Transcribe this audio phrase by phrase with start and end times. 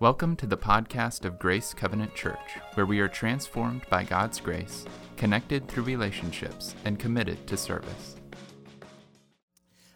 [0.00, 4.84] Welcome to the podcast of Grace Covenant Church, where we are transformed by God's grace,
[5.16, 8.16] connected through relationships, and committed to service.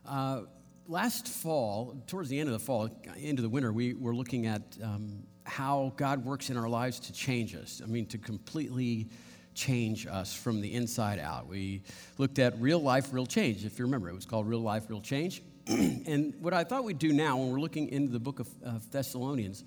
[0.06, 0.42] Uh,
[0.86, 4.62] last fall, towards the end of the fall, into the winter, we were looking at
[4.84, 7.82] um, how God works in our lives to change us.
[7.82, 9.08] I mean, to completely
[9.54, 11.48] change us from the inside out.
[11.48, 11.82] We
[12.18, 13.64] looked at real life, real change.
[13.64, 15.42] If you remember, it was called Real Life, Real Change.
[16.06, 18.90] and what I thought we'd do now, when we're looking into the book of, of
[18.90, 19.64] Thessalonians,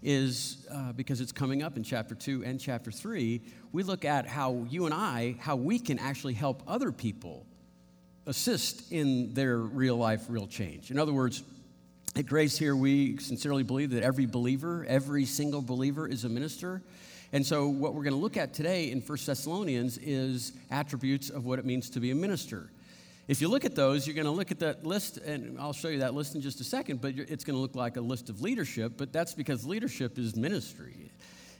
[0.00, 4.28] is uh, because it's coming up in chapter 2 and chapter 3, we look at
[4.28, 7.46] how you and I, how we can actually help other people
[8.26, 10.92] assist in their real life, real change.
[10.92, 11.42] In other words,
[12.14, 16.80] at Grace here, we sincerely believe that every believer, every single believer is a minister.
[17.32, 21.44] And so, what we're going to look at today in 1 Thessalonians is attributes of
[21.44, 22.70] what it means to be a minister.
[23.30, 25.86] If you look at those, you're going to look at that list, and I'll show
[25.86, 28.28] you that list in just a second, but it's going to look like a list
[28.28, 31.12] of leadership, but that's because leadership is ministry.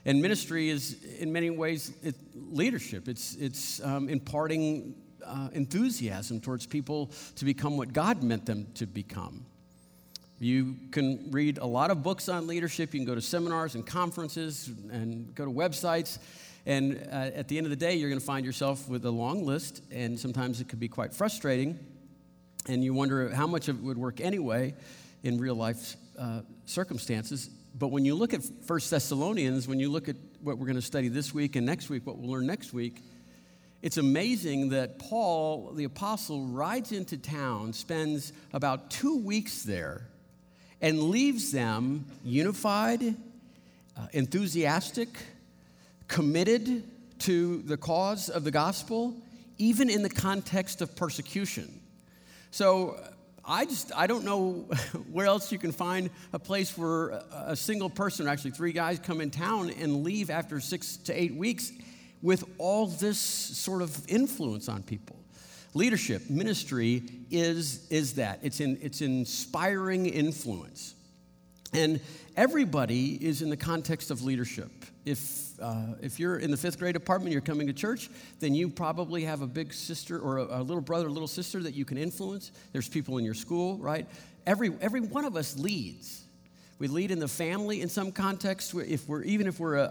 [0.03, 3.07] And ministry is, in many ways, it, leadership.
[3.07, 8.85] It's, it's um, imparting uh, enthusiasm towards people to become what God meant them to
[8.85, 9.45] become.
[10.39, 12.93] You can read a lot of books on leadership.
[12.93, 16.19] You can go to seminars and conferences and go to websites.
[16.65, 19.11] And uh, at the end of the day, you're going to find yourself with a
[19.11, 21.79] long list, and sometimes it could be quite frustrating.
[22.67, 24.75] And you wonder how much of it would work anyway
[25.23, 27.49] in real life uh, circumstances.
[27.73, 30.81] But when you look at First Thessalonians, when you look at what we're going to
[30.81, 33.01] study this week and next week, what we'll learn next week,
[33.81, 40.07] it's amazing that Paul, the apostle, rides into town, spends about two weeks there,
[40.81, 43.15] and leaves them unified,
[43.97, 45.09] uh, enthusiastic,
[46.11, 46.83] committed
[47.19, 49.15] to the cause of the gospel,
[49.57, 51.79] even in the context of persecution.
[52.51, 52.99] So
[53.45, 54.51] I just I don't know
[55.11, 58.99] where else you can find a place where a single person, or actually three guys,
[58.99, 61.71] come in town and leave after six to eight weeks
[62.21, 65.15] with all this sort of influence on people.
[65.73, 68.39] Leadership, ministry is, is that.
[68.43, 70.93] It's, in, it's inspiring influence.
[71.73, 72.01] And
[72.35, 74.69] everybody is in the context of leadership.
[75.05, 78.09] If, uh, if you're in the fifth grade department, you're coming to church,
[78.39, 81.63] then you probably have a big sister or a, a little brother, a little sister
[81.63, 82.51] that you can influence.
[82.73, 84.05] There's people in your school, right?
[84.45, 86.23] Every, every one of us leads.
[86.77, 88.73] We lead in the family in some context.
[88.73, 89.83] If we're, even if we're a,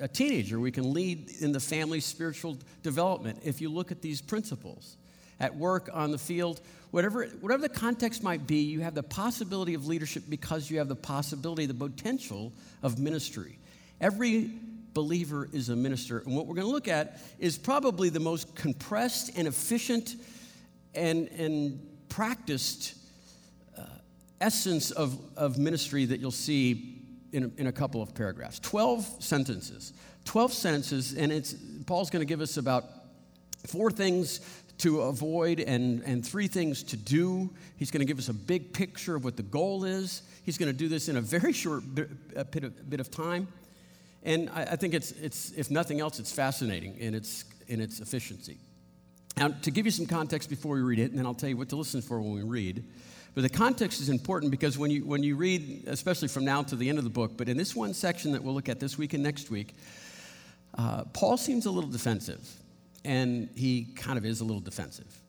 [0.00, 4.02] a, a teenager, we can lead in the family spiritual development if you look at
[4.02, 4.96] these principles
[5.40, 6.60] at work, on the field,
[6.90, 10.88] whatever, whatever the context might be, you have the possibility of leadership because you have
[10.88, 13.58] the possibility, the potential of ministry.
[14.00, 14.50] Every
[14.94, 16.18] believer is a minister.
[16.18, 20.16] And what we're going to look at is probably the most compressed and efficient
[20.94, 22.94] and, and practiced
[23.78, 23.82] uh,
[24.40, 26.98] essence of, of ministry that you'll see
[27.32, 29.94] in a, in a couple of paragraphs 12 sentences.
[30.24, 31.54] 12 sentences, and it's,
[31.86, 32.84] Paul's going to give us about
[33.66, 34.40] four things
[34.82, 37.48] to avoid and, and three things to do.
[37.76, 40.22] He's going to give us a big picture of what the goal is.
[40.44, 43.46] He's going to do this in a very short bit, of, bit of time.
[44.24, 48.00] And I, I, think it's, it's, if nothing else, it's fascinating in its, in its
[48.00, 48.58] efficiency.
[49.36, 51.56] Now, to give you some context before we read it, and then I'll tell you
[51.56, 52.84] what to listen for when we read.
[53.36, 56.74] But the context is important because when you, when you read, especially from now to
[56.74, 58.98] the end of the book, but in this one section that we'll look at this
[58.98, 59.74] week and next week,
[60.76, 62.48] uh, Paul seems a little defensive
[63.04, 65.20] and he kind of is a little defensive.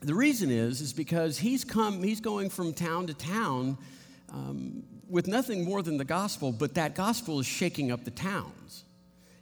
[0.00, 3.78] The reason is, is because he's come, he's going from town to town
[4.32, 8.84] um, with nothing more than the gospel, but that gospel is shaking up the towns.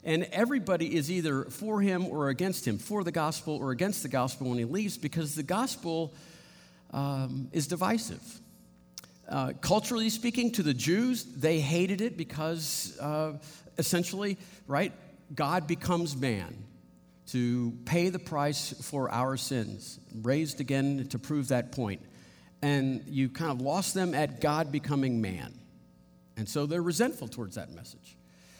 [0.03, 4.09] And everybody is either for him or against him, for the gospel or against the
[4.09, 6.13] gospel when he leaves, because the gospel
[6.91, 8.39] um, is divisive.
[9.29, 13.33] Uh, culturally speaking, to the Jews, they hated it because uh,
[13.77, 14.37] essentially,
[14.67, 14.91] right,
[15.33, 16.53] God becomes man
[17.31, 22.01] to pay the price for our sins, raised again to prove that point.
[22.61, 25.57] And you kind of lost them at God becoming man.
[26.37, 28.17] And so they're resentful towards that message.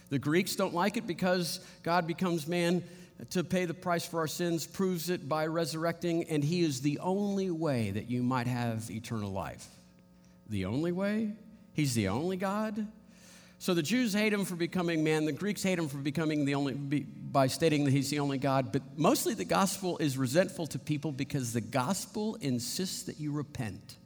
[0.09, 2.83] The Greeks don't like it because God becomes man
[3.31, 6.99] to pay the price for our sins, proves it by resurrecting, and He is the
[6.99, 9.67] only way that you might have eternal life.
[10.49, 11.33] The only way?
[11.73, 12.87] He's the only God?
[13.61, 15.25] So the Jews hate him for becoming man.
[15.25, 18.71] The Greeks hate him for becoming the only, by stating that he's the only God.
[18.71, 23.97] But mostly the gospel is resentful to people because the gospel insists that you repent.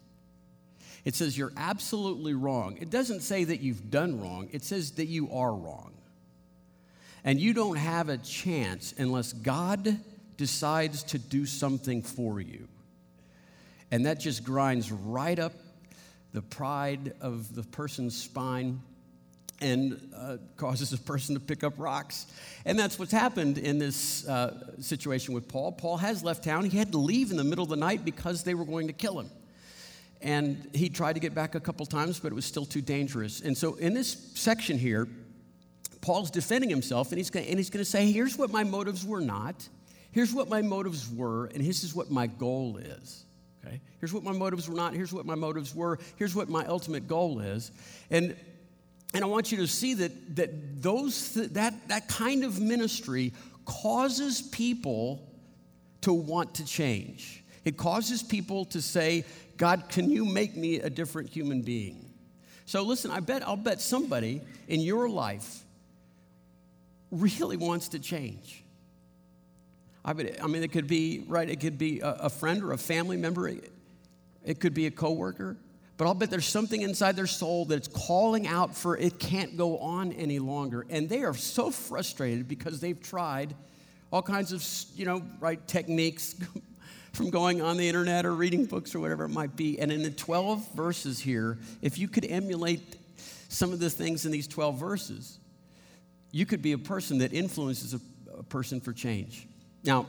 [1.06, 2.78] It says you're absolutely wrong.
[2.82, 5.94] It doesn't say that you've done wrong, it says that you are wrong.
[7.24, 9.98] And you don't have a chance unless God
[10.36, 12.68] decides to do something for you.
[13.90, 15.54] And that just grinds right up
[16.34, 18.82] the pride of the person's spine
[19.62, 22.28] and uh, causes a person to pick up rocks.
[22.66, 25.72] And that's what's happened in this uh, situation with Paul.
[25.72, 26.66] Paul has left town.
[26.66, 28.94] He had to leave in the middle of the night because they were going to
[28.94, 29.30] kill him.
[30.22, 33.42] And he tried to get back a couple times, but it was still too dangerous.
[33.42, 35.08] And so in this section here,
[36.02, 39.68] Paul's defending himself, and he's going to say, Here's what my motives were not.
[40.12, 43.26] Here's what my motives were, and this is what my goal is.
[43.66, 43.82] Okay?
[44.00, 44.94] Here's what my motives were not.
[44.94, 46.00] Here's what my motives were.
[46.18, 47.72] Here's what my ultimate goal is.
[48.10, 48.36] And
[49.16, 53.32] and I want you to see that, that, those, that, that kind of ministry
[53.64, 55.26] causes people
[56.02, 57.44] to want to change.
[57.64, 59.24] It causes people to say,
[59.56, 62.12] God, can you make me a different human being?
[62.66, 65.64] So listen, I bet I'll bet somebody in your life
[67.10, 68.64] really wants to change.
[70.04, 72.74] I, bet, I mean, it could be, right, it could be a, a friend or
[72.74, 73.48] a family member.
[73.48, 73.72] It,
[74.44, 75.56] it could be a coworker.
[75.98, 79.78] But I'll bet there's something inside their soul that's calling out for it can't go
[79.78, 80.86] on any longer.
[80.90, 83.56] And they are so frustrated because they've tried
[84.12, 84.66] all kinds of,
[84.98, 86.36] you know, right techniques
[87.14, 89.80] from going on the internet or reading books or whatever it might be.
[89.80, 92.98] And in the 12 verses here, if you could emulate
[93.48, 95.40] some of the things in these 12 verses,
[96.32, 98.02] you could be a person that influences a,
[98.38, 99.48] a person for change.
[99.86, 100.08] Now,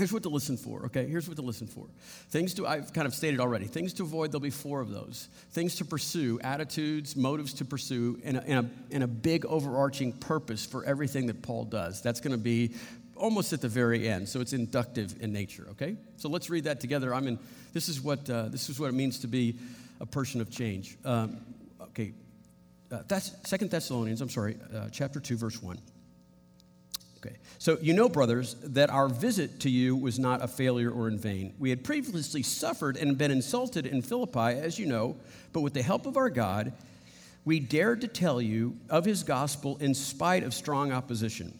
[0.00, 1.06] Here's what to listen for, okay?
[1.06, 1.84] Here's what to listen for.
[2.30, 3.66] Things to, I've kind of stated already.
[3.66, 5.28] Things to avoid, there'll be four of those.
[5.50, 10.14] Things to pursue, attitudes, motives to pursue, and a, and a, and a big overarching
[10.14, 12.00] purpose for everything that Paul does.
[12.00, 12.72] That's going to be
[13.14, 15.98] almost at the very end, so it's inductive in nature, okay?
[16.16, 17.14] So let's read that together.
[17.14, 17.38] I mean,
[17.74, 19.58] this is what, uh, this is what it means to be
[20.00, 20.96] a person of change.
[21.04, 21.44] Um,
[21.82, 22.14] okay,
[22.90, 25.78] uh, that's Second Thessalonians, I'm sorry, uh, chapter 2, verse 1.
[27.22, 27.36] Okay.
[27.58, 31.18] So, you know, brothers, that our visit to you was not a failure or in
[31.18, 31.54] vain.
[31.58, 35.16] We had previously suffered and been insulted in Philippi, as you know,
[35.52, 36.72] but with the help of our God,
[37.44, 41.58] we dared to tell you of his gospel in spite of strong opposition.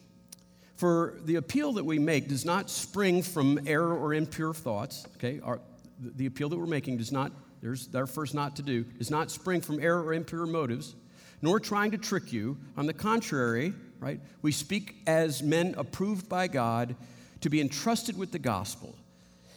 [0.77, 5.07] For the appeal that we make does not spring from error or impure thoughts.
[5.17, 5.61] Okay, our,
[6.01, 9.31] the appeal that we're making does not, there's our first not to do, does not
[9.31, 10.95] spring from error or impure motives,
[11.43, 12.57] nor trying to trick you.
[12.79, 14.21] On the contrary, right?
[14.43, 16.97] We speak as men approved by God
[17.43, 18.97] to be entrusted with the gospel.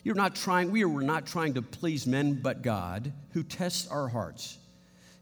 [0.04, 4.10] You're not trying, we are not trying to please men but God who tests our
[4.10, 4.57] hearts.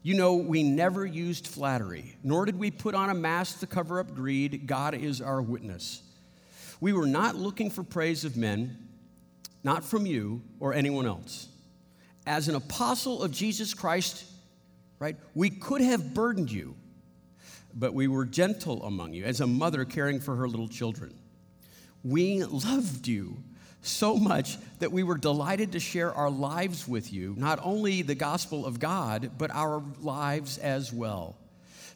[0.02, 4.00] You know, we never used flattery, nor did we put on a mask to cover
[4.00, 4.66] up greed.
[4.66, 6.02] God is our witness.
[6.80, 8.88] We were not looking for praise of men,
[9.62, 11.46] not from you or anyone else.
[12.26, 14.24] As an apostle of Jesus Christ,
[14.98, 16.74] right, we could have burdened you
[17.74, 21.14] but we were gentle among you, as a mother caring for her little children.
[22.04, 23.42] We loved you
[23.82, 28.14] so much that we were delighted to share our lives with you, not only the
[28.14, 31.36] gospel of God, but our lives as well,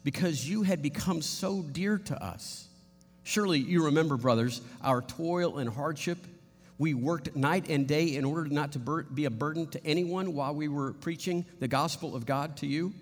[0.03, 2.67] because you had become so dear to us.
[3.23, 6.17] Surely you remember, brothers, our toil and hardship.
[6.77, 10.53] We worked night and day in order not to be a burden to anyone while
[10.53, 12.93] we were preaching the gospel of God to you.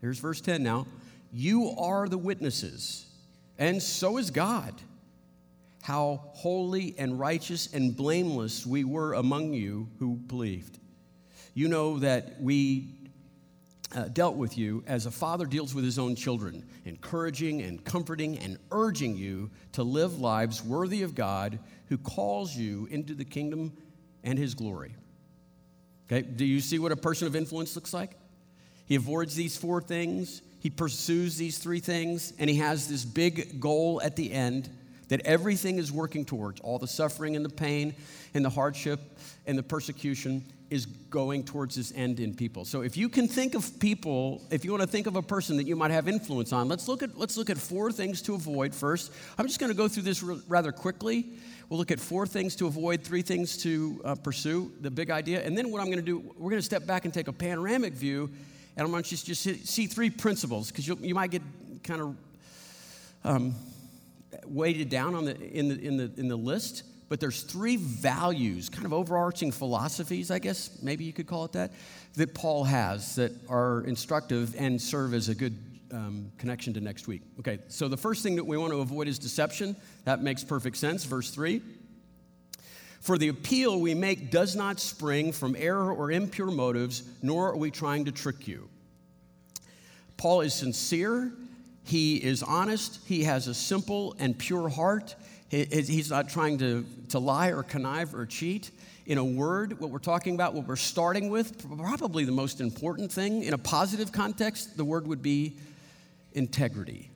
[0.00, 0.86] Here's verse 10 now.
[1.36, 3.06] You are the witnesses,
[3.58, 4.72] and so is God,
[5.82, 10.78] how holy and righteous and blameless we were among you who believed.
[11.52, 12.94] You know that we
[13.96, 18.38] uh, dealt with you as a father deals with his own children, encouraging and comforting
[18.38, 23.72] and urging you to live lives worthy of God who calls you into the kingdom
[24.22, 24.94] and his glory.
[26.06, 28.12] Okay, do you see what a person of influence looks like?
[28.86, 33.60] He avoids these four things he pursues these three things, and he has this big
[33.60, 34.70] goal at the end
[35.08, 36.58] that everything is working towards.
[36.62, 37.94] All the suffering and the pain
[38.32, 38.98] and the hardship
[39.46, 42.64] and the persecution is going towards this end in people.
[42.64, 45.58] So if you can think of people, if you want to think of a person
[45.58, 48.34] that you might have influence on, let's look at let's look at four things to
[48.34, 49.12] avoid first.
[49.36, 51.26] I'm just going to go through this rather quickly.
[51.68, 55.44] We'll look at four things to avoid, three things to uh, pursue, the big idea.
[55.44, 57.34] And then what I'm going to do, we're going to step back and take a
[57.34, 58.30] panoramic view
[58.76, 61.42] and I want you to just see three principles because you might get
[61.82, 62.16] kind of
[63.24, 63.54] um,
[64.46, 66.82] weighted down on the, in, the, in, the, in the list.
[67.08, 71.52] But there's three values, kind of overarching philosophies, I guess, maybe you could call it
[71.52, 71.72] that,
[72.14, 75.56] that Paul has that are instructive and serve as a good
[75.92, 77.22] um, connection to next week.
[77.38, 79.76] Okay, so the first thing that we want to avoid is deception.
[80.04, 81.04] That makes perfect sense.
[81.04, 81.62] Verse 3.
[83.04, 87.56] For the appeal we make does not spring from error or impure motives, nor are
[87.58, 88.70] we trying to trick you.
[90.16, 91.30] Paul is sincere,
[91.84, 95.16] he is honest, he has a simple and pure heart.
[95.50, 98.70] He's not trying to, to lie or connive or cheat.
[99.04, 103.12] In a word, what we're talking about, what we're starting with, probably the most important
[103.12, 105.58] thing in a positive context, the word would be
[106.32, 107.10] integrity.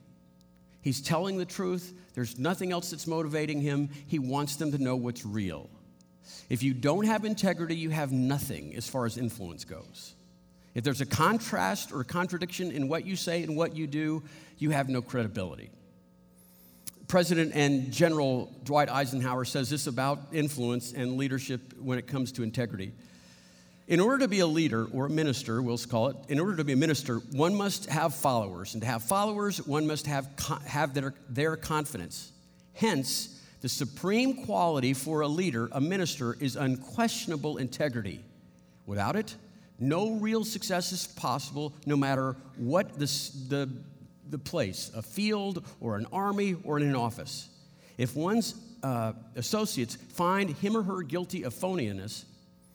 [0.83, 1.95] He's telling the truth.
[2.13, 3.89] There's nothing else that's motivating him.
[4.05, 5.67] He wants them to know what's real.
[6.49, 10.13] If you don't have integrity, you have nothing as far as influence goes.
[10.75, 14.23] If there's a contrast or a contradiction in what you say and what you do,
[14.57, 15.71] you have no credibility.
[17.07, 22.43] President and General Dwight Eisenhower says this about influence and leadership when it comes to
[22.43, 22.93] integrity.
[23.87, 26.63] In order to be a leader or a minister, we'll call it, in order to
[26.63, 28.75] be a minister, one must have followers.
[28.75, 30.29] And to have followers, one must have,
[30.67, 32.31] have their, their confidence.
[32.75, 38.23] Hence, the supreme quality for a leader, a minister, is unquestionable integrity.
[38.85, 39.35] Without it,
[39.79, 43.05] no real success is possible, no matter what the,
[43.49, 43.69] the
[44.29, 47.49] the place, a field or an army or in an office.
[47.97, 52.25] If one's uh, associates find him or her guilty of phoniness,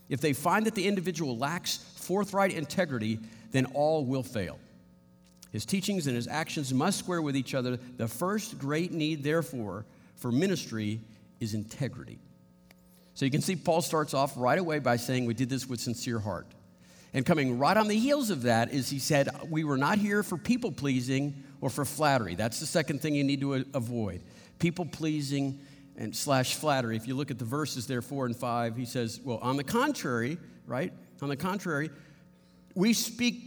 [0.09, 3.19] if they find that the individual lacks forthright integrity,
[3.53, 4.59] then all will fail.
[5.51, 7.77] His teachings and his actions must square with each other.
[7.97, 9.87] The first great need, therefore,
[10.25, 11.03] for ministry
[11.39, 12.19] is integrity.
[13.13, 15.81] So you can see Paul starts off right away by saying, We did this with
[15.81, 16.47] sincere heart.
[17.13, 20.23] And coming right on the heels of that is he said, We were not here
[20.23, 22.37] for people pleasing or for flattery.
[22.37, 24.23] That's the second thing you need to avoid
[24.59, 25.61] people pleasing
[25.99, 26.97] and slash flattery.
[26.97, 29.65] If you look at the verses there, four and five, he says, Well, on the
[29.65, 30.91] contrary, right?
[31.21, 31.91] On the contrary,
[32.75, 33.43] we speak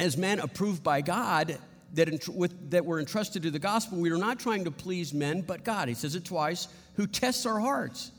[0.00, 1.60] as men approved by God
[1.94, 3.98] that, with, that were entrusted to the gospel.
[3.98, 5.88] We are not trying to please men, but God.
[5.88, 8.10] He says it twice, who tests our hearts.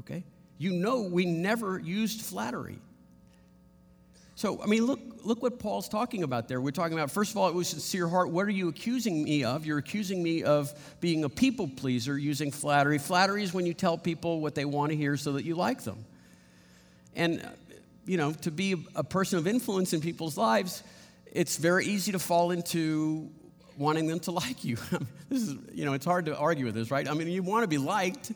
[0.00, 0.24] Okay?
[0.58, 2.78] You know, we never used flattery.
[4.34, 6.60] So, I mean, look, look what Paul's talking about there.
[6.60, 8.30] We're talking about, first of all, it was sincere heart.
[8.30, 9.64] What are you accusing me of?
[9.64, 12.98] You're accusing me of being a people pleaser using flattery.
[12.98, 15.84] Flattery is when you tell people what they want to hear so that you like
[15.84, 16.04] them.
[17.14, 17.48] And,
[18.04, 20.82] you know, to be a person of influence in people's lives,
[21.36, 23.30] it's very easy to fall into
[23.76, 24.76] wanting them to like you.
[25.28, 27.08] this is, you know, it's hard to argue with this, right?
[27.08, 28.32] I mean, you want to be liked.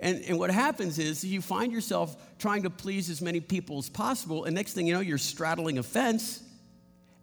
[0.00, 3.90] And, and what happens is you find yourself trying to please as many people as
[3.90, 6.42] possible, and next thing you know, you're straddling a fence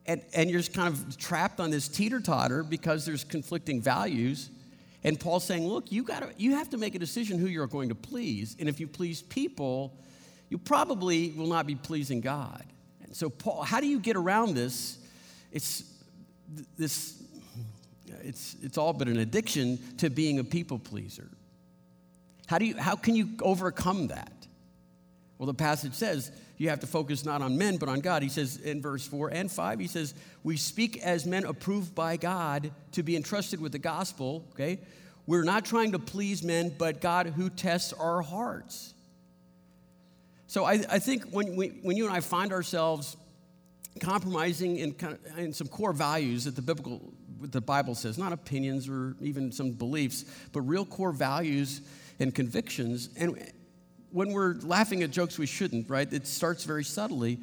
[0.05, 4.49] and, and you're kind of trapped on this teeter totter because there's conflicting values.
[5.03, 7.89] And Paul's saying, look, you, gotta, you have to make a decision who you're going
[7.89, 8.55] to please.
[8.59, 9.97] And if you please people,
[10.49, 12.63] you probably will not be pleasing God.
[13.03, 14.98] And so, Paul, how do you get around this?
[15.51, 15.83] It's
[16.77, 17.21] this,
[18.23, 21.27] it's, it's all but an addiction to being a people pleaser.
[22.47, 24.31] How, do you, how can you overcome that?
[25.37, 28.23] Well, the passage says you have to focus not on men, but on God.
[28.23, 30.13] He says in verse 4 and 5, he says,
[30.43, 34.79] We speak as men approved by God to be entrusted with the gospel, okay?
[35.25, 38.93] We're not trying to please men, but God who tests our hearts.
[40.47, 43.15] So I, I think when, we, when you and I find ourselves
[43.99, 48.33] compromising in, kind of, in some core values that the biblical the Bible says, not
[48.33, 51.81] opinions or even some beliefs, but real core values
[52.19, 53.09] and convictions.
[53.17, 53.51] And
[54.11, 57.39] when we're laughing at jokes we shouldn't, right, it starts very subtly.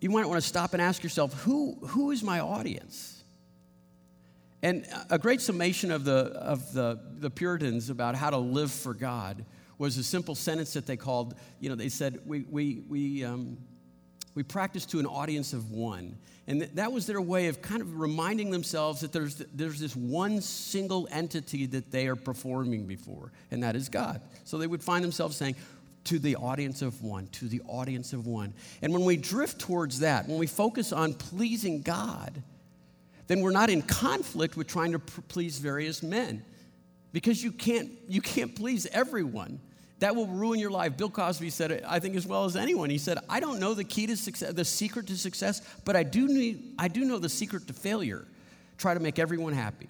[0.00, 3.24] You might want to stop and ask yourself, who, who is my audience?
[4.62, 8.94] And a great summation of, the, of the, the Puritans about how to live for
[8.94, 9.44] God
[9.78, 13.58] was a simple sentence that they called, you know, they said, we, we, we, um,
[14.36, 16.16] we practice to an audience of one.
[16.46, 20.40] And that was their way of kind of reminding themselves that there's, there's this one
[20.40, 24.20] single entity that they are performing before, and that is God.
[24.44, 25.56] So they would find themselves saying,
[26.04, 28.54] to the audience of one, to the audience of one.
[28.80, 32.42] And when we drift towards that, when we focus on pleasing God,
[33.26, 36.44] then we're not in conflict with trying to please various men
[37.12, 39.58] because you can't, you can't please everyone.
[40.00, 40.96] That will ruin your life.
[40.96, 42.90] Bill Cosby said it, I think, as well as anyone.
[42.90, 46.02] He said, I don't know the key to success, the secret to success, but I
[46.02, 48.26] do, need, I do know the secret to failure.
[48.76, 49.88] Try to make everyone happy.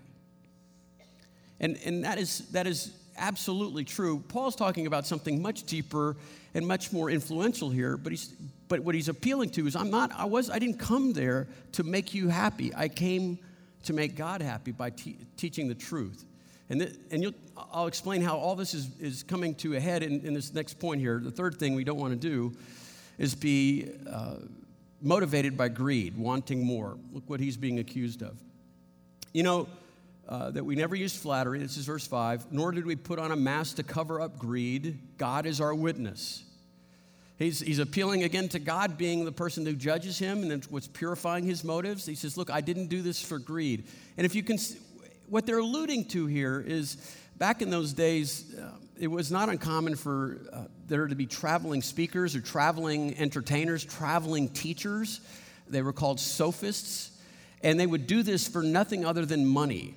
[1.58, 4.20] And, and that, is, that is absolutely true.
[4.28, 6.16] Paul's talking about something much deeper
[6.54, 8.28] and much more influential here, but, he's,
[8.68, 11.82] but what he's appealing to is I'm not, I, was, I didn't come there to
[11.82, 12.72] make you happy.
[12.75, 13.38] I came
[13.84, 16.25] to make God happy by te- teaching the truth.
[16.68, 20.20] And, th- and I'll explain how all this is, is coming to a head in,
[20.26, 21.20] in this next point here.
[21.23, 22.56] The third thing we don't want to do
[23.18, 24.37] is be uh,
[25.00, 26.99] motivated by greed, wanting more.
[27.12, 28.37] Look what he's being accused of.
[29.32, 29.68] You know,
[30.28, 33.30] uh, that we never used flattery, this is verse 5, nor did we put on
[33.30, 34.99] a mask to cover up greed.
[35.18, 36.42] God is our witness.
[37.38, 41.44] He's, he's appealing again to God being the person who judges him and what's purifying
[41.44, 42.06] his motives.
[42.06, 43.85] He says, Look, I didn't do this for greed.
[44.16, 44.58] And if you can,
[45.28, 46.97] what they're alluding to here is
[47.37, 51.83] back in those days, uh, it was not uncommon for uh, there to be traveling
[51.83, 55.21] speakers or traveling entertainers, traveling teachers.
[55.68, 57.11] They were called sophists.
[57.62, 59.95] And they would do this for nothing other than money.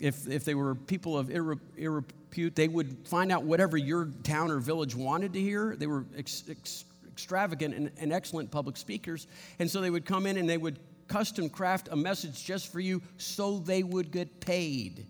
[0.00, 4.50] If, if they were people of irre, irrepute, they would find out whatever your town
[4.50, 5.76] or village wanted to hear.
[5.76, 9.26] They were ex, ex, extravagant and, and excellent public speakers.
[9.58, 12.80] And so they would come in and they would custom craft a message just for
[12.80, 15.06] you so they would get paid.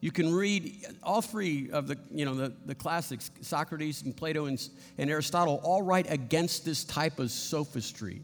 [0.00, 4.46] You can read all three of the, you know, the, the classics, Socrates and Plato
[4.46, 8.22] and, and Aristotle, all write against this type of sophistry.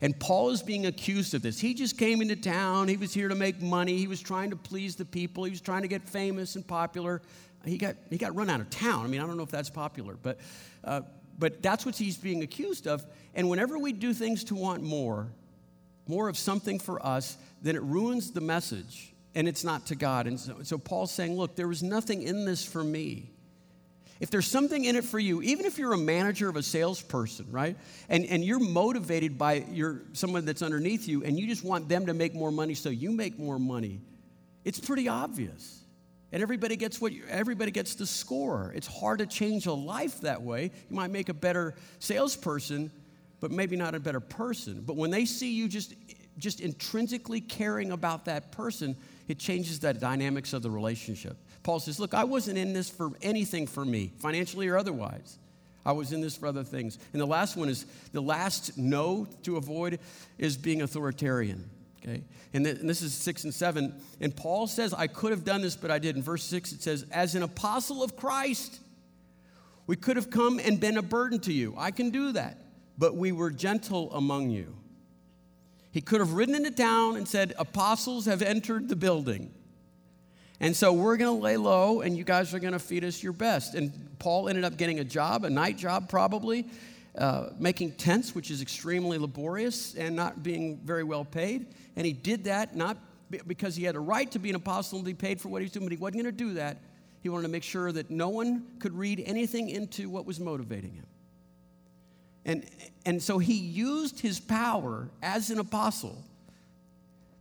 [0.00, 1.60] And Paul is being accused of this.
[1.60, 2.88] He just came into town.
[2.88, 3.96] He was here to make money.
[3.98, 5.44] He was trying to please the people.
[5.44, 7.22] He was trying to get famous and popular.
[7.64, 9.04] He got, he got run out of town.
[9.04, 10.40] I mean, I don't know if that's popular, but,
[10.82, 11.02] uh,
[11.38, 13.06] but that's what he's being accused of.
[13.34, 15.28] And whenever we do things to want more,
[16.06, 20.26] more of something for us, then it ruins the message and it's not to God.
[20.26, 23.30] And so, so Paul's saying, look, there was nothing in this for me.
[24.20, 27.46] If there's something in it for you, even if you're a manager of a salesperson,
[27.50, 27.76] right?
[28.08, 32.06] And, and you're motivated by your, someone that's underneath you and you just want them
[32.06, 34.00] to make more money so you make more money,
[34.64, 35.80] it's pretty obvious.
[36.30, 38.72] And everybody gets what everybody gets the score.
[38.74, 40.70] It's hard to change a life that way.
[40.88, 42.90] You might make a better salesperson,
[43.42, 44.82] but maybe not a better person.
[44.86, 45.94] But when they see you just
[46.38, 48.96] just intrinsically caring about that person,
[49.28, 51.36] it changes the dynamics of the relationship.
[51.62, 55.38] Paul says, Look, I wasn't in this for anything for me, financially or otherwise.
[55.84, 56.98] I was in this for other things.
[57.12, 59.98] And the last one is the last no to avoid
[60.38, 61.68] is being authoritarian.
[62.00, 62.22] Okay?
[62.54, 64.00] And, th- and this is six and seven.
[64.20, 66.22] And Paul says, I could have done this, but I didn't.
[66.22, 68.78] Verse six, it says, As an apostle of Christ,
[69.88, 71.74] we could have come and been a burden to you.
[71.76, 72.61] I can do that.
[72.98, 74.76] But we were gentle among you.
[75.90, 79.52] He could have written it down and said, Apostles have entered the building.
[80.58, 83.22] And so we're going to lay low and you guys are going to feed us
[83.22, 83.74] your best.
[83.74, 86.66] And Paul ended up getting a job, a night job probably,
[87.18, 91.66] uh, making tents, which is extremely laborious and not being very well paid.
[91.96, 92.96] And he did that not
[93.46, 95.64] because he had a right to be an apostle and be paid for what he
[95.64, 96.78] was doing, but he wasn't going to do that.
[97.22, 100.92] He wanted to make sure that no one could read anything into what was motivating
[100.92, 101.06] him.
[102.44, 102.64] And,
[103.06, 106.22] and so he used his power as an apostle.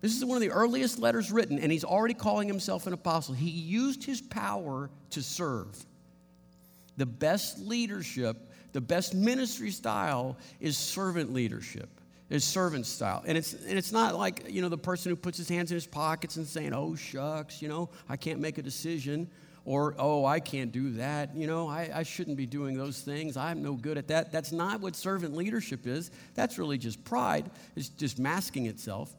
[0.02, 3.36] This is one of the earliest letters written, and he's already calling himself an apostle.
[3.36, 5.86] He used his power to serve.
[6.98, 8.38] The best leadership,
[8.74, 11.90] the best ministry style is servant leadership.
[12.30, 13.22] Is servant style.
[13.28, 15.76] And it's, and it's not like, you know, the person who puts his hands in
[15.76, 19.30] his pockets and saying, oh, shucks, you know, I can't make a decision
[19.64, 21.36] or, oh, I can't do that.
[21.36, 23.38] You know, I, I shouldn't be doing those things.
[23.38, 24.32] I'm no good at that.
[24.32, 26.10] That's not what servant leadership is.
[26.34, 29.14] That's really just pride, it's just masking itself.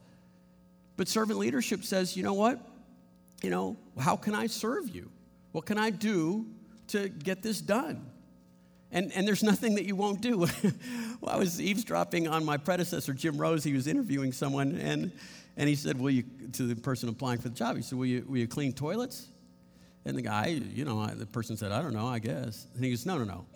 [0.96, 2.60] But servant leadership says, you know what?
[3.42, 5.10] You know, how can I serve you?
[5.52, 6.46] What can I do
[6.88, 8.06] to get this done?
[8.90, 10.38] And, and there's nothing that you won't do.
[11.20, 13.64] well, I was eavesdropping on my predecessor, Jim Rose.
[13.64, 15.10] He was interviewing someone, and,
[15.56, 18.06] and he said, Will you, to the person applying for the job, he said, Will
[18.06, 19.28] you, will you clean toilets?
[20.04, 22.66] And the guy, you know, the person said, I don't know, I guess.
[22.74, 23.46] And he goes, No, no, no.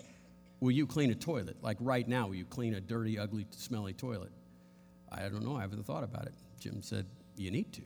[0.61, 1.57] Will you clean a toilet?
[1.63, 4.33] Like right now, will you clean a dirty, ugly, smelly toilet?
[5.11, 6.35] I don't know, I haven't thought about it.
[6.59, 7.07] Jim said,
[7.37, 7.83] You need to.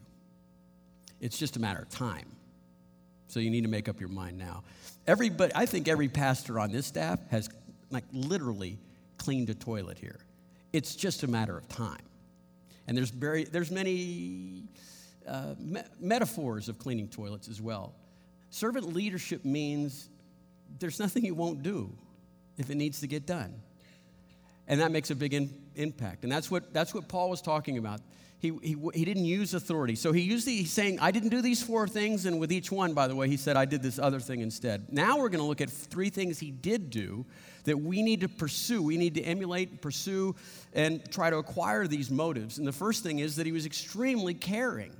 [1.20, 2.27] It's just a matter of time.
[3.29, 4.64] So you need to make up your mind now.
[5.07, 7.49] Everybody, I think every pastor on this staff has
[7.90, 8.79] like literally
[9.18, 10.20] cleaned a toilet here.
[10.73, 12.01] It's just a matter of time.
[12.87, 14.64] And there's, very, there's many
[15.29, 17.94] uh, me- metaphors of cleaning toilets as well.
[18.50, 20.08] Servant leadership means
[20.78, 21.90] there's nothing you won't do
[22.58, 23.54] if it needs to get done.
[24.66, 26.22] And that makes a big in, impact.
[26.22, 28.00] And that's what, that's what Paul was talking about.
[28.38, 29.94] He, he, he didn't use authority.
[29.94, 32.24] So he used the, he's saying, I didn't do these four things.
[32.24, 34.92] And with each one, by the way, he said, I did this other thing instead.
[34.92, 37.26] Now we're going to look at three things he did do
[37.64, 38.82] that we need to pursue.
[38.82, 40.34] We need to emulate, pursue,
[40.72, 42.58] and try to acquire these motives.
[42.58, 44.96] And the first thing is that he was extremely caring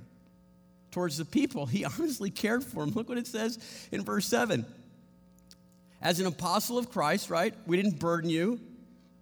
[0.91, 1.65] towards the people.
[1.65, 2.93] He honestly cared for them.
[2.93, 3.59] Look what it says
[3.91, 4.65] in verse 7.
[6.01, 7.53] As an apostle of Christ, right?
[7.67, 8.59] We didn't burden you,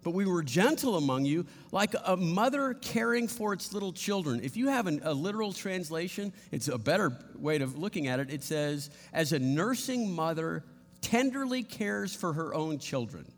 [0.02, 4.40] but we were gentle among you, like a mother caring for its little children.
[4.42, 8.30] If you have an, a literal translation, it's a better way of looking at it.
[8.30, 10.64] It says, as a nursing mother
[11.02, 13.30] tenderly cares for her own children.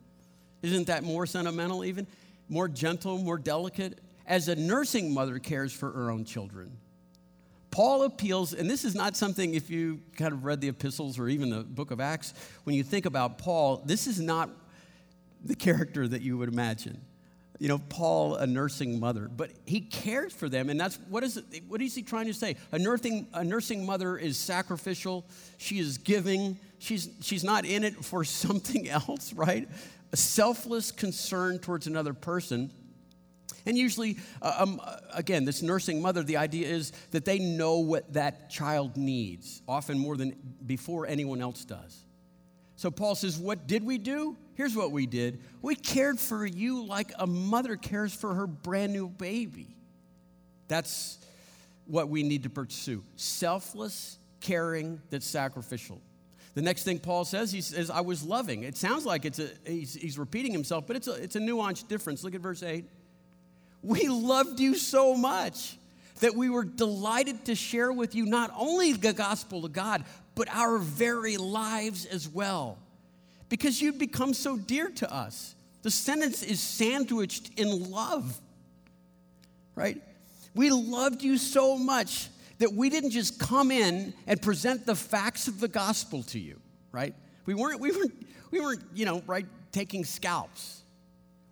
[0.63, 2.07] Isn't that more sentimental, even?
[2.49, 3.99] More gentle, more delicate?
[4.27, 6.77] As a nursing mother cares for her own children.
[7.73, 11.29] Paul appeals, and this is not something, if you kind of read the epistles or
[11.29, 14.51] even the book of Acts, when you think about Paul, this is not
[15.43, 17.01] the character that you would imagine.
[17.59, 21.39] You know, Paul, a nursing mother, but he cares for them, and that's what is
[21.39, 22.57] it, what is he trying to say?
[22.73, 25.25] A nursing, a nursing mother is sacrificial,
[25.57, 29.67] she is giving, she's, she's not in it for something else, right?
[30.13, 32.71] A selfless concern towards another person.
[33.67, 37.79] And usually, uh, um, uh, again, this nursing mother, the idea is that they know
[37.79, 42.05] what that child needs, often more than before anyone else does.
[42.77, 44.37] So Paul says, What did we do?
[44.55, 48.93] Here's what we did we cared for you like a mother cares for her brand
[48.93, 49.77] new baby.
[50.69, 51.19] That's
[51.87, 56.01] what we need to pursue selfless caring that's sacrificial.
[56.55, 58.63] The next thing Paul says, he says, I was loving.
[58.65, 61.89] It sounds like it's a, he's, he's repeating himself, but it's a, it's a nuanced
[61.89, 62.25] difference.
[62.25, 62.85] Look at verse 8.
[63.83, 65.77] We loved you so much
[66.21, 70.49] that we were delighted to share with you not only the gospel of God, but
[70.49, 72.79] our very lives as well.
[73.49, 75.55] Because you'd become so dear to us.
[75.83, 78.41] The sentence is sandwiched in love,
[79.75, 80.01] right?
[80.55, 85.49] We loved you so much that we didn't just come in and present the facts
[85.49, 86.61] of the gospel to you,
[86.93, 87.15] right?
[87.47, 90.82] We weren't, we weren't, we weren't, you know, right, taking scalps.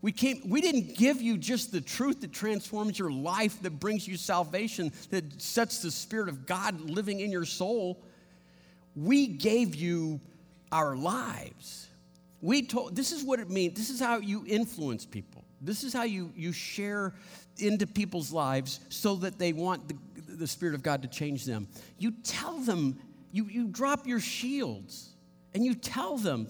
[0.03, 4.09] We came, we didn't give you just the truth that transforms your life, that brings
[4.09, 8.03] you salvation, that sets the Spirit of God living in your soul.
[8.97, 10.21] We gave you
[10.73, 11.89] our lives.
[12.41, 13.77] We told this is what it means.
[13.77, 15.45] This is how you influence people.
[15.61, 17.13] This is how you, you share
[17.59, 19.97] into people's lives so that they want the,
[20.37, 21.69] the Spirit of God to change them.
[21.99, 22.99] You tell them,
[23.33, 25.11] you, you drop your shields
[25.53, 26.49] and you tell them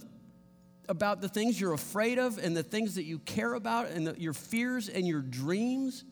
[0.91, 4.21] about the things you're afraid of and the things that you care about and the,
[4.21, 6.05] your fears and your dreams.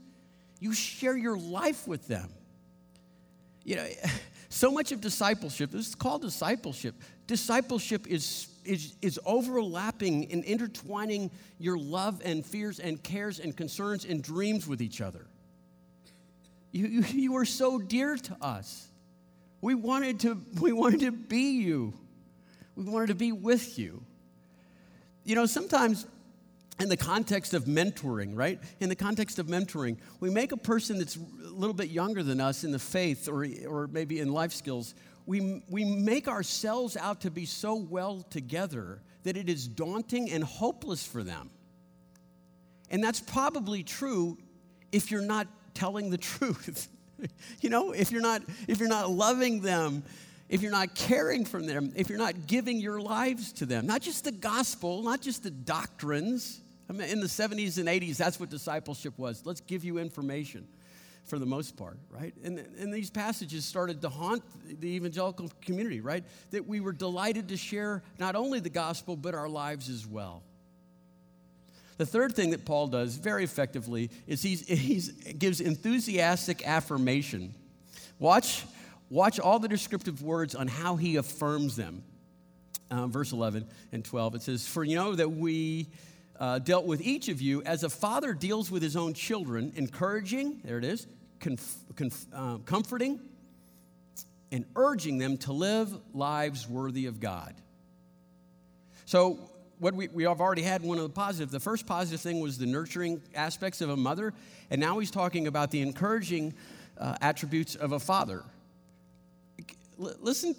[0.60, 2.30] You share your life with them.
[3.64, 3.86] You know,
[4.48, 6.94] so much of discipleship, this is called discipleship.
[7.26, 14.04] Discipleship is, is, is overlapping and intertwining your love and fears and cares and concerns
[14.04, 15.26] and dreams with each other.
[16.70, 18.86] You, you, you were so dear to us.
[19.60, 21.94] We wanted to, we wanted to be you.
[22.76, 24.04] We wanted to be with you.
[25.28, 26.06] You know, sometimes
[26.80, 28.58] in the context of mentoring, right?
[28.80, 32.40] In the context of mentoring, we make a person that's a little bit younger than
[32.40, 34.94] us in the faith or, or maybe in life skills,
[35.26, 40.42] we, we make ourselves out to be so well together that it is daunting and
[40.42, 41.50] hopeless for them.
[42.90, 44.38] And that's probably true
[44.92, 46.88] if you're not telling the truth.
[47.60, 50.04] you know, if you're not if you're not loving them,
[50.48, 54.00] if you're not caring for them, if you're not giving your lives to them, not
[54.00, 56.61] just the gospel, not just the doctrines.
[56.88, 59.44] I mean, in the 70s and 80s, that's what discipleship was.
[59.44, 60.66] Let's give you information
[61.26, 62.32] for the most part, right?
[62.42, 64.42] And, and these passages started to haunt
[64.80, 66.24] the evangelical community, right?
[66.50, 70.42] That we were delighted to share not only the gospel, but our lives as well.
[71.98, 75.02] The third thing that Paul does very effectively is he
[75.34, 77.54] gives enthusiastic affirmation.
[78.18, 78.64] Watch,
[79.10, 82.02] watch all the descriptive words on how he affirms them.
[82.90, 85.88] Um, verse 11 and 12, it says, For you know that we
[86.40, 90.60] uh, dealt with each of you as a father deals with his own children, encouraging,
[90.64, 91.06] there it is,
[91.40, 93.20] conf- conf- uh, comforting,
[94.50, 97.54] and urging them to live lives worthy of God.
[99.04, 99.38] So
[99.78, 101.50] what we, we have already had one of the positive.
[101.50, 104.32] The first positive thing was the nurturing aspects of a mother,
[104.70, 106.54] and now he's talking about the encouraging
[106.98, 108.44] uh, attributes of a father.
[109.98, 110.54] Listen,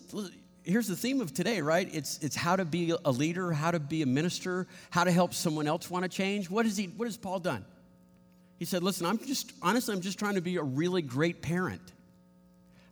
[0.64, 1.90] here's the theme of today, right?
[1.94, 5.34] It's, it's how to be a leader, how to be a minister, how to help
[5.34, 6.50] someone else want to change.
[6.50, 7.66] What, is he, what has Paul done?
[8.58, 11.82] He said, Listen, I'm just, honestly, I'm just trying to be a really great parent.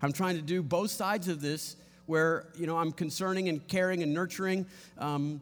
[0.01, 4.01] I'm trying to do both sides of this where, you know, I'm concerning and caring
[4.01, 4.65] and nurturing.
[4.97, 5.41] Um,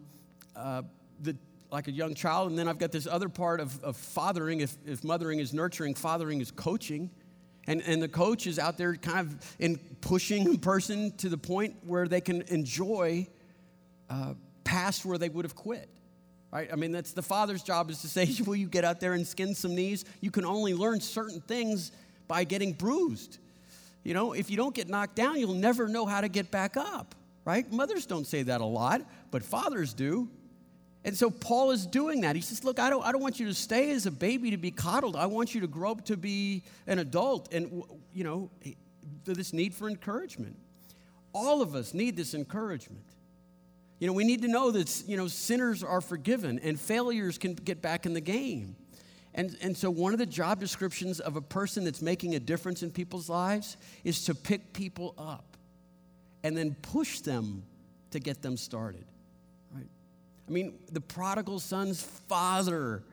[0.56, 0.82] uh,
[1.22, 1.36] the,
[1.72, 4.62] like a young child, and then I've got this other part of, of fathering.
[4.62, 7.12] If, if mothering is nurturing, fathering is coaching.
[7.67, 11.38] And, and the coach is out there kind of in pushing a person to the
[11.38, 13.28] point where they can enjoy
[14.10, 15.89] uh, past where they would have quit.
[16.51, 16.69] Right?
[16.71, 19.25] I mean, that's the father's job is to say, Will you get out there and
[19.25, 20.06] skin some knees?
[20.21, 21.91] You can only learn certain things
[22.28, 23.39] by getting bruised.
[24.04, 26.78] You know, if you don't get knocked down, you'll never know how to get back
[26.78, 27.15] up.
[27.43, 27.71] Right?
[27.71, 29.01] Mothers don't say that a lot,
[29.32, 30.30] but fathers do.
[31.06, 32.36] And so Paul is doing that.
[32.36, 34.58] He says, Look, I don't, I don't want you to stay as a baby to
[34.58, 35.15] be coddled.
[35.15, 37.54] I want you to grow up to be an adult.
[37.54, 38.50] And, you know,
[39.24, 40.58] this need for encouragement.
[41.32, 43.06] All of us need this encouragement.
[44.00, 47.54] You know, we need to know that, you know, sinners are forgiven and failures can
[47.54, 48.76] get back in the game.
[49.36, 52.82] And, and so, one of the job descriptions of a person that's making a difference
[52.82, 55.56] in people's lives is to pick people up
[56.41, 57.63] and then push them
[58.10, 59.06] to get them started.
[60.48, 63.04] I mean, the prodigal son's father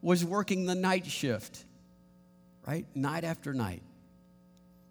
[0.00, 1.64] was working the night shift,
[2.66, 2.86] right?
[2.94, 3.82] Night after night.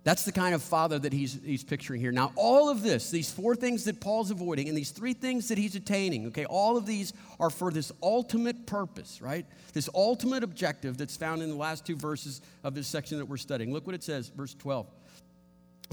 [0.04, 2.12] That's the kind of father that he's, he's picturing here.
[2.12, 5.60] Now, all of this, these four things that Paul's avoiding, and these three things that
[5.60, 9.46] he's attaining, okay, all of these are for this ultimate purpose, right?
[9.74, 13.38] This ultimate objective that's found in the last two verses of this section that we're
[13.38, 13.72] studying.
[13.72, 14.88] Look what it says, verse 12.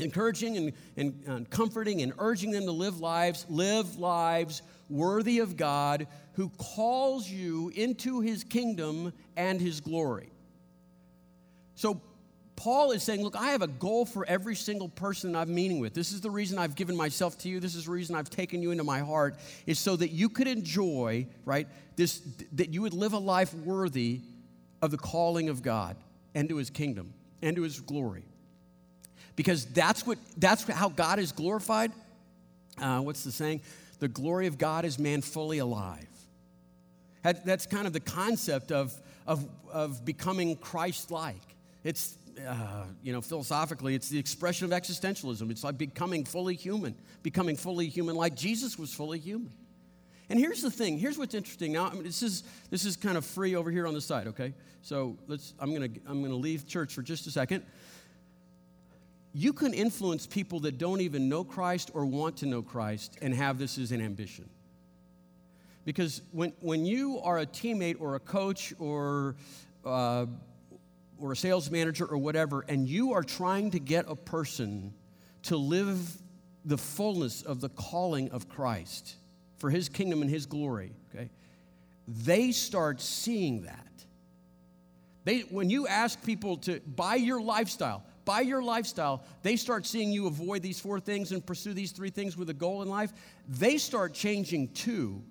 [0.00, 5.56] Encouraging and, and, and comforting and urging them to live lives, live lives worthy of
[5.56, 10.30] God who calls you into his kingdom and his glory.
[11.74, 12.00] So,
[12.56, 15.94] Paul is saying, Look, I have a goal for every single person I'm meeting with.
[15.94, 17.60] This is the reason I've given myself to you.
[17.60, 20.48] This is the reason I've taken you into my heart, is so that you could
[20.48, 22.20] enjoy, right, this,
[22.54, 24.22] that you would live a life worthy
[24.82, 25.96] of the calling of God
[26.34, 28.24] and to his kingdom and to his glory.
[29.38, 31.92] Because that's, what, that's how God is glorified.
[32.76, 33.60] Uh, what's the saying?
[34.00, 36.08] The glory of God is man fully alive.
[37.22, 38.92] That, that's kind of the concept of,
[39.28, 41.40] of, of becoming Christ like.
[41.84, 45.48] It's uh, you know, philosophically, it's the expression of existentialism.
[45.52, 49.52] It's like becoming fully human, becoming fully human like Jesus was fully human.
[50.28, 50.98] And here's the thing.
[50.98, 51.72] Here's what's interesting.
[51.72, 54.26] Now, I mean, this is this is kind of free over here on the side.
[54.26, 55.54] Okay, so let's.
[55.60, 57.64] I'm gonna I'm gonna leave church for just a second.
[59.38, 63.32] You can influence people that don't even know Christ or want to know Christ and
[63.32, 64.50] have this as an ambition.
[65.84, 69.36] Because when, when you are a teammate or a coach or
[69.84, 70.26] uh,
[71.18, 74.92] or a sales manager or whatever, and you are trying to get a person
[75.44, 76.20] to live
[76.64, 79.14] the fullness of the calling of Christ
[79.58, 81.30] for his kingdom and his glory, okay,
[82.08, 83.86] they start seeing that.
[85.22, 90.12] They, when you ask people to buy your lifestyle, buy your lifestyle, they start seeing
[90.12, 93.10] you avoid these four things and pursue these three things with a goal in life.
[93.48, 95.22] They start changing too,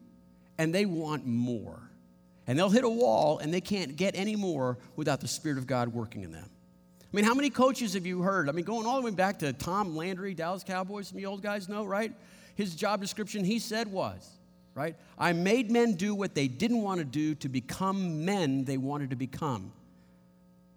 [0.57, 1.79] and they want more.
[2.47, 5.67] And they'll hit a wall and they can't get any more without the Spirit of
[5.67, 6.49] God working in them.
[7.03, 8.49] I mean, how many coaches have you heard?
[8.49, 11.27] I mean, going all the way back to Tom Landry, Dallas Cowboys, some of you
[11.27, 12.12] old guys know, right?
[12.55, 14.27] His job description, he said, was,
[14.73, 14.95] right?
[15.19, 19.12] I made men do what they didn't want to do to become men they wanted
[19.12, 19.71] to become.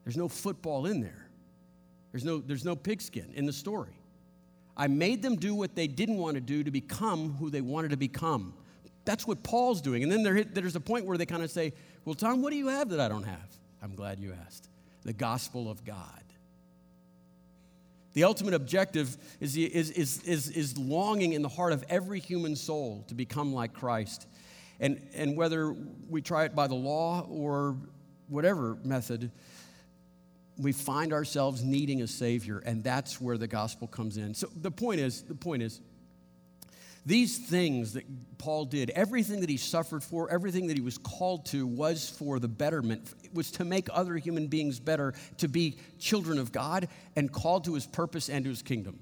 [0.05, 1.20] There's no football in there.
[2.13, 3.97] There's no, there's no pigskin in the story.
[4.77, 7.91] I made them do what they didn't want to do to become who they wanted
[7.91, 8.55] to become.
[9.05, 10.03] That's what Paul's doing.
[10.03, 11.73] And then there, there's a point where they kind of say,
[12.05, 13.59] Well, Tom, what do you have that I don't have?
[13.83, 14.69] I'm glad you asked.
[15.03, 16.23] The gospel of God.
[18.13, 22.57] The ultimate objective is, is, is, is, is longing in the heart of every human
[22.57, 24.27] soul to become like Christ.
[24.81, 25.77] And, and whether
[26.09, 27.77] we try it by the law or
[28.29, 29.31] whatever method,
[30.61, 34.35] we find ourselves needing a Savior, and that's where the gospel comes in.
[34.35, 35.81] So the point is, the point is,
[37.07, 38.05] these things that
[38.37, 42.39] Paul did, everything that he suffered for, everything that he was called to, was for
[42.39, 46.89] the betterment, it was to make other human beings better, to be children of God
[47.17, 49.01] and called to his purpose and to his kingdom.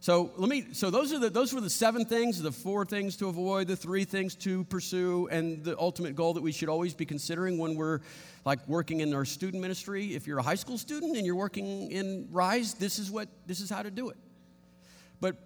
[0.00, 3.16] So let me so those are the those were the seven things, the four things
[3.16, 6.94] to avoid, the three things to pursue, and the ultimate goal that we should always
[6.94, 8.00] be considering when we're
[8.44, 10.14] like working in our student ministry.
[10.14, 13.60] If you're a high school student and you're working in Rise, this is what this
[13.60, 14.16] is how to do it.
[15.20, 15.36] But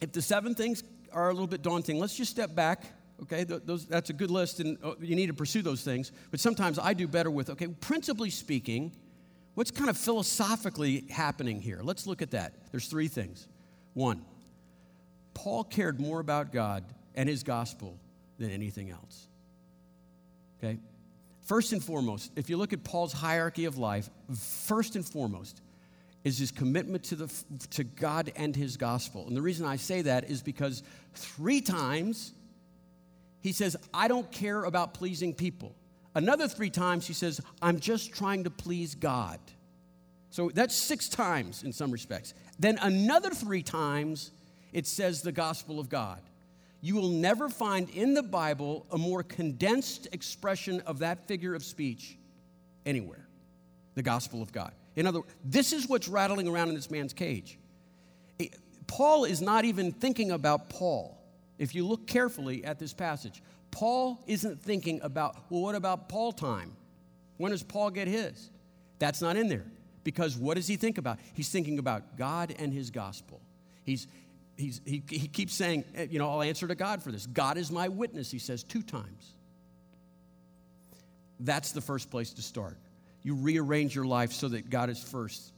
[0.00, 0.82] if the seven things
[1.12, 2.84] are a little bit daunting, let's just step back.
[3.22, 6.12] Okay, those, that's a good list, and oh, you need to pursue those things.
[6.30, 8.92] But sometimes I do better with, okay, principally speaking,
[9.56, 11.80] what's kind of philosophically happening here?
[11.82, 12.54] Let's look at that.
[12.70, 13.48] There's three things.
[13.94, 14.24] One,
[15.34, 17.98] Paul cared more about God and his gospel
[18.38, 19.26] than anything else.
[20.58, 20.78] Okay?
[21.46, 25.62] First and foremost, if you look at Paul's hierarchy of life, first and foremost,
[26.22, 27.32] is his commitment to, the,
[27.70, 29.26] to God and his gospel.
[29.26, 30.82] And the reason I say that is because
[31.14, 32.32] three times
[33.40, 35.74] he says, I don't care about pleasing people.
[36.16, 39.38] Another three times he says, I'm just trying to please God.
[40.30, 42.32] So that's six times in some respects.
[42.58, 44.30] Then another three times
[44.72, 46.20] it says the gospel of God.
[46.80, 51.62] You will never find in the Bible a more condensed expression of that figure of
[51.62, 52.16] speech
[52.86, 53.28] anywhere
[53.94, 54.72] the gospel of God.
[54.94, 57.58] In other words, this is what's rattling around in this man's cage.
[58.86, 61.18] Paul is not even thinking about Paul.
[61.58, 63.42] If you look carefully at this passage,
[63.76, 66.74] Paul isn't thinking about, well, what about Paul time?
[67.36, 68.48] When does Paul get his?
[68.98, 69.66] That's not in there.
[70.02, 71.18] Because what does he think about?
[71.34, 73.38] He's thinking about God and his gospel.
[73.84, 74.08] He's,
[74.56, 77.26] he's, he, he keeps saying, eh, you know, I'll answer to God for this.
[77.26, 79.34] God is my witness, he says two times.
[81.38, 82.78] That's the first place to start
[83.24, 85.52] you rearrange your life so that God is first.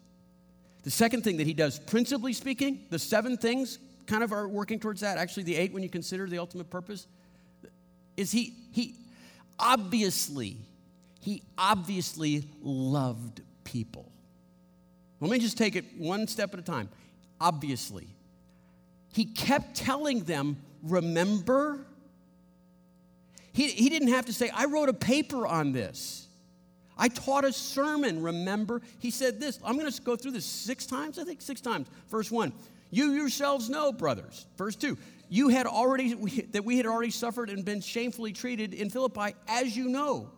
[0.83, 4.81] The second thing that he does, principally speaking, the seven things kind of are working
[4.81, 7.07] towards that, actually, the eight when you consider the ultimate purpose,
[8.19, 8.95] is he, he
[9.59, 10.57] obviously,
[11.21, 14.11] he obviously loved people.
[15.21, 16.89] Let me just take it one step at a time.
[17.41, 18.09] Obviously,
[19.13, 21.87] he kept telling them, Remember?
[23.53, 26.27] He, he didn't have to say, I wrote a paper on this.
[26.97, 28.83] I taught a sermon, remember?
[28.99, 29.59] He said this.
[29.65, 31.89] I'm going to go through this six times, I think, six times.
[32.09, 32.53] Verse one,
[32.91, 34.47] you yourselves know, brothers.
[34.57, 34.97] Verse two,
[35.29, 36.15] you had already,
[36.53, 40.31] that we had already suffered and been shamefully treated in Philippi, as you know.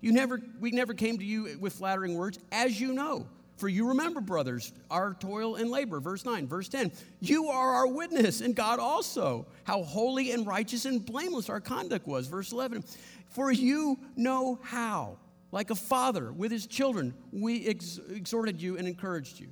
[0.00, 3.26] You never, we never came to you with flattering words, as you know.
[3.58, 6.00] For you remember, brothers, our toil and labor.
[6.00, 6.46] Verse 9.
[6.46, 6.92] Verse 10.
[7.20, 12.06] You are our witness, and God also, how holy and righteous and blameless our conduct
[12.06, 12.26] was.
[12.26, 12.82] Verse 11.
[13.28, 15.18] For you know how,
[15.52, 19.48] like a father with his children, we ex- exhorted you and encouraged you.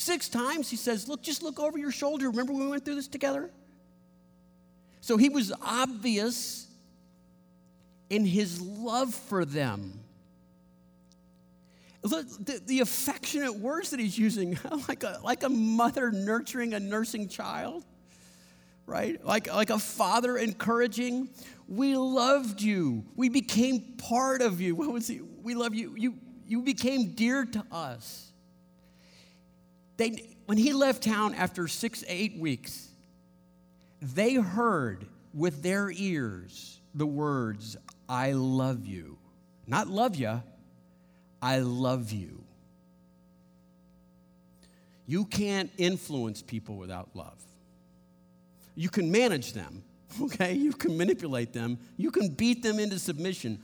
[0.00, 2.30] Six times he says, Look, just look over your shoulder.
[2.30, 3.50] Remember when we went through this together?
[5.02, 6.66] So he was obvious
[8.08, 10.00] in his love for them.
[12.02, 14.58] Look, the, the, affectionate words that he's using,
[14.88, 17.84] like a, like a mother nurturing a nursing child,
[18.86, 19.22] right?
[19.22, 21.28] Like, like a father encouraging.
[21.68, 23.04] We loved you.
[23.16, 24.74] We became part of you.
[24.76, 25.20] What was he?
[25.20, 25.94] We love you.
[25.94, 26.14] You,
[26.46, 28.29] you became dear to us.
[30.00, 32.88] They, when he left town after six, eight weeks,
[34.00, 37.76] they heard with their ears the words,
[38.08, 39.18] I love you.
[39.66, 40.42] Not love you,
[41.42, 42.42] I love you.
[45.06, 47.36] You can't influence people without love.
[48.74, 49.82] You can manage them,
[50.22, 50.54] okay?
[50.54, 53.62] You can manipulate them, you can beat them into submission,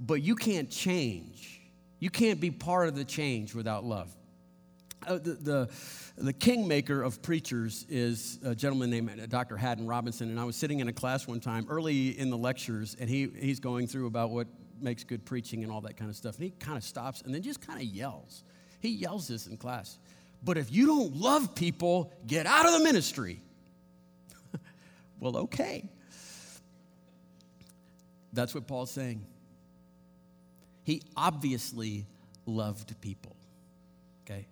[0.00, 1.60] but you can't change.
[2.00, 4.12] You can't be part of the change without love.
[5.06, 5.70] Uh, the, the,
[6.16, 9.56] the, kingmaker of preachers is a gentleman named uh, Dr.
[9.56, 12.96] Haddon Robinson, and I was sitting in a class one time early in the lectures,
[13.00, 14.46] and he, he's going through about what
[14.80, 16.36] makes good preaching and all that kind of stuff.
[16.36, 18.44] And he kind of stops and then just kind of yells.
[18.80, 19.98] He yells this in class.
[20.42, 23.40] But if you don't love people, get out of the ministry.
[25.20, 25.88] well, okay.
[28.32, 29.24] That's what Paul's saying.
[30.84, 32.06] He obviously
[32.44, 33.36] loved people.
[34.24, 34.46] Okay?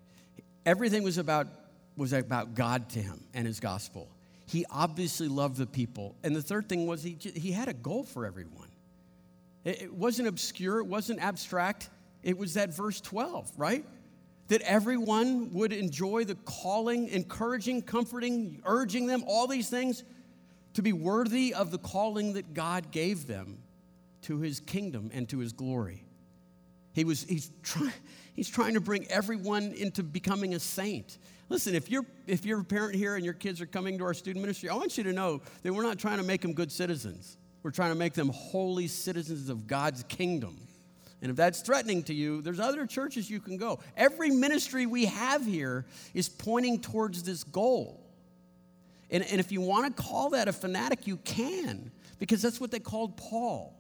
[0.71, 1.49] Everything was about
[1.97, 4.09] was about God to him and his gospel.
[4.47, 6.15] He obviously loved the people.
[6.23, 8.69] And the third thing was he, he had a goal for everyone.
[9.65, 11.91] It wasn't obscure, it wasn't abstract.
[12.23, 13.85] It was that verse 12, right?
[14.47, 20.05] That everyone would enjoy the calling, encouraging, comforting, urging them, all these things
[20.75, 23.59] to be worthy of the calling that God gave them
[24.23, 26.05] to his kingdom and to his glory.
[26.93, 27.93] He was, he's, try,
[28.35, 31.19] he's trying to bring everyone into becoming a saint.
[31.49, 34.15] Listen, if you're, if you're a parent here and your kids are coming to our
[34.15, 36.71] student ministry, I want you to know that we're not trying to make them good
[36.71, 37.37] citizens.
[37.63, 40.57] We're trying to make them holy citizens of God's kingdom.
[41.23, 43.81] And if that's threatening to you, there's other churches you can go.
[43.97, 48.01] Every ministry we have here is pointing towards this goal.
[49.11, 52.71] And, and if you want to call that a fanatic, you can, because that's what
[52.71, 53.77] they called Paul.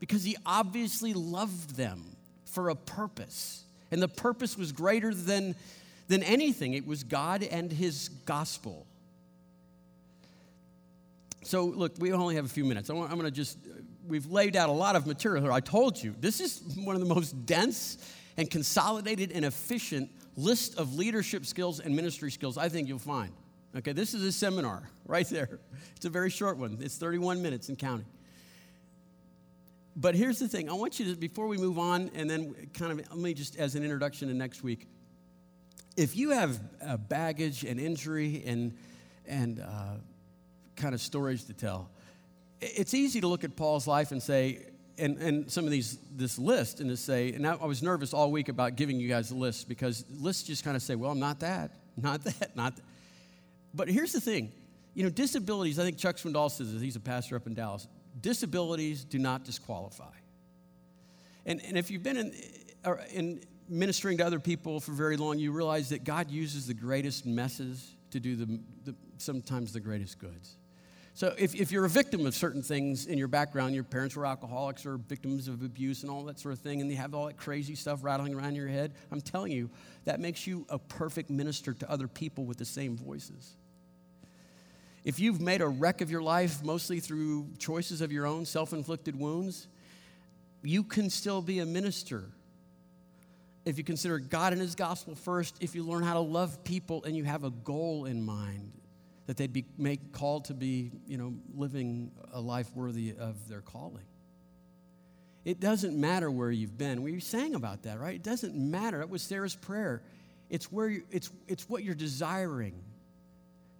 [0.00, 3.64] Because he obviously loved them for a purpose.
[3.90, 5.54] And the purpose was greater than,
[6.08, 8.86] than anything, it was God and his gospel.
[11.42, 12.90] So, look, we only have a few minutes.
[12.90, 13.56] I'm going to just,
[14.08, 15.52] we've laid out a lot of material here.
[15.52, 17.98] I told you, this is one of the most dense
[18.36, 23.32] and consolidated and efficient list of leadership skills and ministry skills I think you'll find.
[23.76, 25.60] Okay, this is a seminar right there.
[25.96, 28.06] It's a very short one, it's 31 minutes and counting.
[29.96, 32.92] But here's the thing I want you to, before we move on, and then kind
[32.92, 34.88] of, let me just as an introduction to next week,
[35.96, 38.76] if you have baggage and injury and,
[39.26, 39.94] and, uh,
[40.76, 41.90] kind of stories to tell.
[42.60, 44.66] It's easy to look at Paul's life and say,
[44.98, 48.14] and, and some of these this list and to say, and I, I was nervous
[48.14, 51.10] all week about giving you guys a list because lists just kind of say, well,
[51.10, 52.84] I'm not that, not that, not that.
[53.74, 54.52] But here's the thing,
[54.94, 57.86] you know, disabilities, I think Chuck Swindoll says this, he's a pastor up in Dallas,
[58.20, 60.12] disabilities do not disqualify.
[61.44, 62.34] And, and if you've been in,
[63.12, 67.26] in ministering to other people for very long, you realize that God uses the greatest
[67.26, 70.56] messes to do the, the sometimes the greatest goods.
[71.14, 74.26] So if, if you're a victim of certain things in your background, your parents were
[74.26, 77.26] alcoholics or victims of abuse and all that sort of thing, and you have all
[77.26, 79.70] that crazy stuff rattling around your head, I'm telling you,
[80.04, 83.56] that makes you a perfect minister to other people with the same voices.
[85.06, 88.72] If you've made a wreck of your life, mostly through choices of your own, self
[88.72, 89.68] inflicted wounds,
[90.64, 92.24] you can still be a minister.
[93.64, 97.04] If you consider God and His gospel first, if you learn how to love people
[97.04, 98.72] and you have a goal in mind,
[99.26, 103.60] that they'd be make, called to be, you know, living a life worthy of their
[103.60, 104.06] calling.
[105.44, 107.02] It doesn't matter where you've been.
[107.02, 108.16] We sang about that, right?
[108.16, 108.98] It doesn't matter.
[108.98, 110.02] That was Sarah's prayer.
[110.50, 112.82] It's, where you, it's, it's what you're desiring.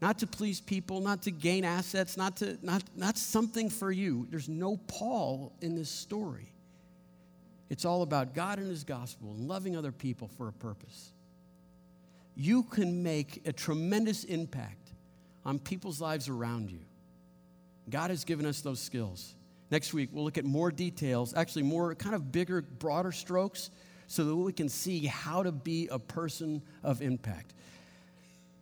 [0.01, 4.27] Not to please people, not to gain assets, not, to, not, not something for you.
[4.31, 6.53] There's no Paul in this story.
[7.71, 11.13] It's all about God and His gospel and loving other people for a purpose.
[12.37, 14.93] You can make a tremendous impact
[15.45, 16.81] on people's lives around you.
[17.89, 19.35] God has given us those skills.
[19.71, 23.71] Next week, we'll look at more details, actually, more kind of bigger, broader strokes,
[24.07, 27.55] so that we can see how to be a person of impact.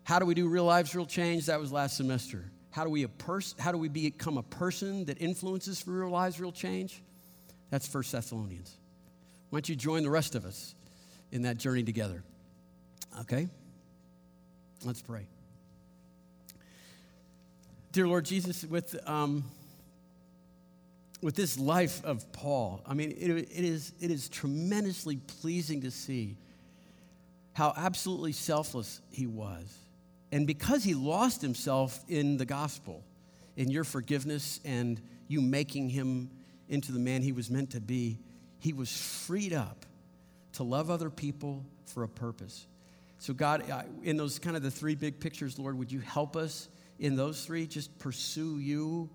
[0.04, 1.46] How do we do real lives, real change?
[1.46, 2.44] That was last semester.
[2.70, 6.10] How do we, a pers- how do we become a person that influences for real
[6.10, 7.02] lives, real change?
[7.70, 8.76] That's First Thessalonians.
[9.50, 10.74] Why don't you join the rest of us
[11.32, 12.22] in that journey together?
[13.20, 13.48] Okay?
[14.84, 15.26] Let's pray.
[17.92, 19.44] Dear Lord Jesus, with, um,
[21.22, 25.90] with this life of Paul, I mean, it, it, is, it is tremendously pleasing to
[25.90, 26.36] see
[27.52, 29.83] how absolutely selfless he was.
[30.34, 33.04] And because he lost himself in the gospel,
[33.56, 36.28] in your forgiveness and you making him
[36.68, 38.18] into the man he was meant to be,
[38.58, 39.86] he was freed up
[40.54, 42.66] to love other people for a purpose.
[43.20, 43.62] So, God,
[44.02, 46.68] in those kind of the three big pictures, Lord, would you help us
[46.98, 49.08] in those three, just pursue you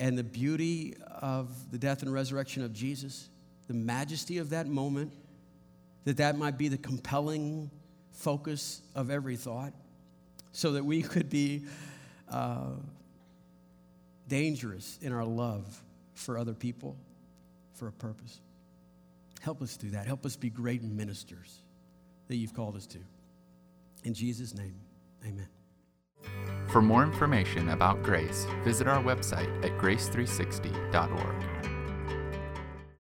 [0.00, 3.30] and the beauty of the death and resurrection of Jesus,
[3.68, 5.14] the majesty of that moment,
[6.04, 7.70] that that might be the compelling
[8.12, 9.72] focus of every thought,
[10.54, 11.64] so that we could be
[12.30, 12.70] uh,
[14.28, 15.82] dangerous in our love
[16.14, 16.96] for other people
[17.74, 18.40] for a purpose.
[19.42, 20.06] Help us do that.
[20.06, 21.58] Help us be great ministers
[22.28, 22.98] that you've called us to.
[24.04, 24.76] In Jesus' name,
[25.26, 25.48] amen.
[26.68, 31.73] For more information about Grace, visit our website at grace360.org.